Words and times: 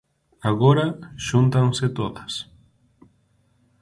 Agora 0.51 0.85
xúntanse 1.27 1.85
todas. 1.99 2.33